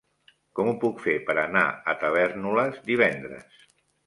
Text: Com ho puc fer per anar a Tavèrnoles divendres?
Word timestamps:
Com 0.59 0.69
ho 0.71 0.71
puc 0.83 1.03
fer 1.03 1.13
per 1.27 1.35
anar 1.41 1.67
a 1.93 1.95
Tavèrnoles 2.05 2.81
divendres? 2.89 3.63